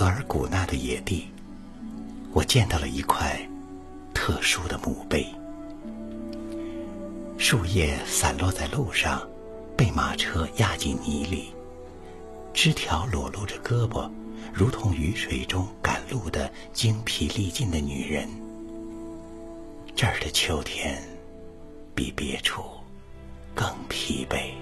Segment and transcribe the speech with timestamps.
[0.00, 1.26] 额尔古纳的野地，
[2.32, 3.36] 我见到了一块
[4.14, 5.26] 特殊的墓碑。
[7.36, 9.28] 树叶散落在路上，
[9.76, 11.52] 被马车压进泥里；
[12.54, 14.08] 枝条裸露着胳膊，
[14.54, 18.28] 如同雨水中赶路的精疲力尽的女人。
[19.96, 21.02] 这儿的秋天
[21.92, 22.62] 比别处
[23.52, 24.52] 更疲惫。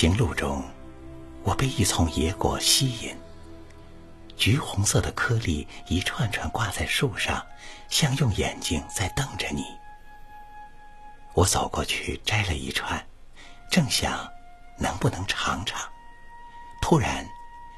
[0.00, 0.62] 行路中，
[1.42, 3.16] 我被一丛野果吸引。
[4.36, 7.44] 橘红色的颗粒一串串挂在树上，
[7.88, 9.64] 像用眼睛在瞪着你。
[11.34, 13.04] 我走过去摘了一串，
[13.72, 14.24] 正想
[14.78, 15.80] 能不能尝尝，
[16.80, 17.26] 突然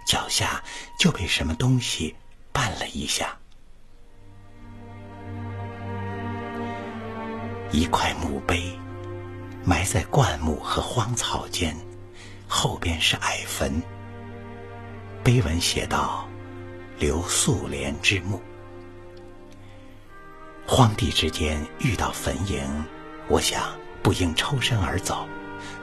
[0.06, 0.62] 脚下
[0.98, 2.14] 就被什么东西
[2.52, 3.34] 绊了一下。
[7.72, 8.78] 一块墓碑，
[9.64, 11.74] 埋在灌木和荒草间。
[12.52, 13.80] 后边是矮坟，
[15.22, 16.28] 碑文写道
[16.98, 18.42] ：“刘素莲之墓。”
[20.66, 22.64] 荒地之间遇到坟茔，
[23.28, 25.28] 我想不应抽身而走，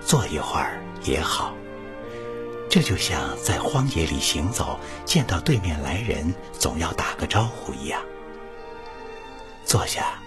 [0.06, 1.54] 坐一会儿也好。
[2.70, 8.02] 这就像在荒野里行走，见到对面来人，总要打个招呼一样。
[9.64, 10.20] 坐下，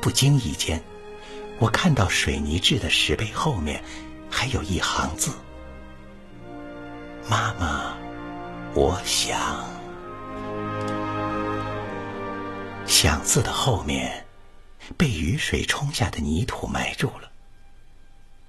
[0.00, 0.82] 不经意间，
[1.58, 3.84] 我看到水泥制的石碑后面
[4.30, 5.30] 还有一行字。
[7.28, 7.96] 妈妈，
[8.74, 9.64] 我想。
[12.86, 14.26] 想字的后面，
[14.96, 17.30] 被雨水冲下的泥土埋住了。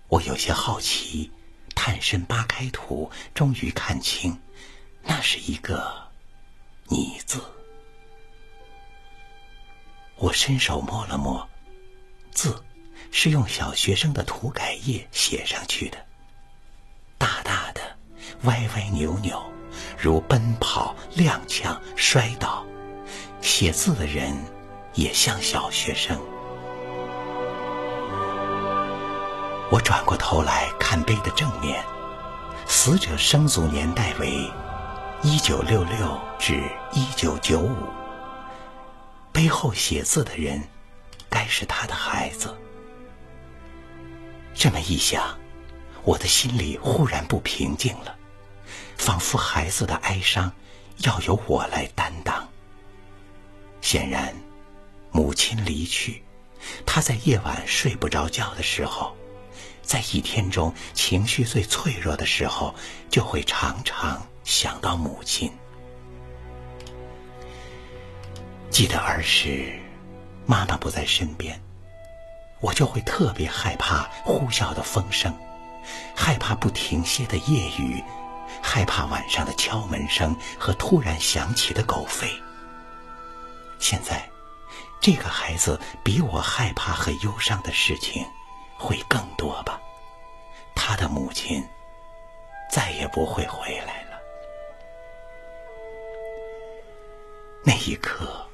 [0.07, 1.31] 我有些好奇，
[1.75, 4.37] 探身扒开土，终于看清，
[5.03, 6.11] 那是一个
[6.89, 7.39] “你”字。
[10.17, 11.47] 我伸手摸了摸，
[12.31, 12.63] 字
[13.11, 15.97] 是用小学生的涂改液写上去，的。
[18.43, 19.41] 歪歪扭扭，
[19.97, 22.65] 如奔跑、踉跄、摔倒。
[23.41, 24.33] 写字的人
[24.93, 26.17] 也像小学生。
[29.69, 31.83] 我转过头来看碑的正面，
[32.65, 34.49] 死者生卒年代为
[35.21, 37.75] 一九六六至一九九五。
[39.31, 40.61] 碑后写字的人，
[41.29, 42.55] 该是他的孩子。
[44.53, 45.37] 这么一想，
[46.03, 48.15] 我的心里忽然不平静了。
[48.97, 50.51] 仿佛孩子的哀伤
[50.99, 52.47] 要由我来担当。
[53.81, 54.33] 显然，
[55.11, 56.23] 母亲离去，
[56.85, 59.15] 他在夜晚睡不着觉的时候，
[59.81, 62.73] 在一天中情绪最脆弱的时候，
[63.09, 65.51] 就会常常想到母亲。
[68.69, 69.77] 记得儿时，
[70.45, 71.61] 妈妈不在身边，
[72.61, 75.31] 我就会特别害怕呼啸的风声，
[76.15, 78.01] 害怕不停歇的夜雨。
[78.61, 82.27] 害怕晚上的敲门声和突然响起的狗吠。
[83.79, 84.29] 现在，
[85.01, 88.25] 这个孩子比我害怕和忧伤的事情
[88.77, 89.79] 会更多吧？
[90.75, 91.63] 他的母亲
[92.71, 94.19] 再也不会回来了。
[97.65, 98.47] 那一刻，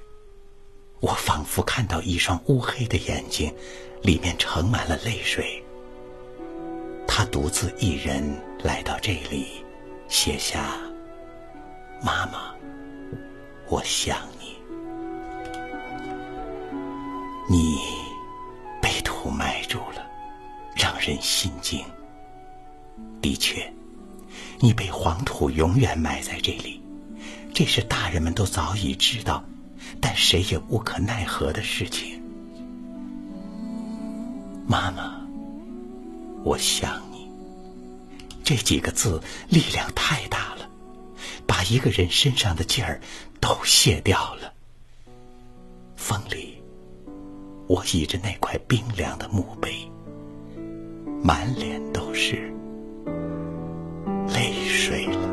[1.00, 3.56] 我仿佛看到一双乌黑的眼睛，
[4.02, 5.64] 里面盛满了泪水。
[7.08, 8.22] 他独自一人
[8.64, 9.66] 来到这里。
[10.10, 10.76] 写下，
[12.02, 12.52] 妈妈，
[13.68, 14.58] 我想你。
[17.48, 17.78] 你
[18.82, 20.06] 被土埋住了，
[20.76, 21.86] 让人心惊。
[23.22, 23.72] 的确，
[24.60, 26.82] 你被黄土永远埋在这里，
[27.54, 29.44] 这是大人们都早已知道，
[30.02, 32.20] 但谁也无可奈何的事情。
[34.68, 35.22] 妈妈，
[36.44, 37.09] 我想。
[38.50, 40.68] 这几个字力量太大了，
[41.46, 43.00] 把一个人身上的劲儿
[43.40, 44.52] 都卸掉了。
[45.96, 46.60] 风里，
[47.68, 49.88] 我倚着那块冰凉的墓碑，
[51.22, 52.52] 满脸都是
[54.34, 55.30] 泪水了。